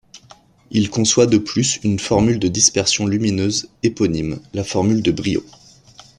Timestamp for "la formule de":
4.51-5.11